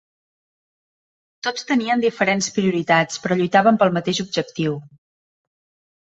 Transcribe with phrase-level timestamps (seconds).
[1.47, 4.79] Tots tenien diferents prioritats però lluitaven pel mateix objectiu.